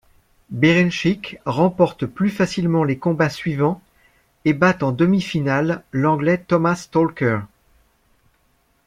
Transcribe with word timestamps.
Berinchyk 0.49 1.37
remporte 1.45 2.07
plus 2.07 2.31
facilement 2.31 2.83
les 2.83 2.97
combats 2.97 3.29
suivants 3.29 3.83
et 4.45 4.53
bat 4.53 4.75
en 4.81 4.91
demi-finale 4.91 5.83
l'anglais 5.91 6.39
Thomas 6.39 6.75
Stalker. 6.75 7.41